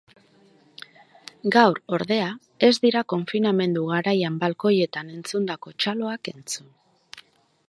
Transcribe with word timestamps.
Gaur, 1.55 1.81
ordea, 1.97 2.31
ez 2.69 2.73
dira 2.87 3.05
konfinamendu 3.15 3.87
garaian 3.93 4.43
balkoietan 4.45 5.17
entzundako 5.19 5.79
txaloak 5.83 6.37
entzun. 6.37 6.77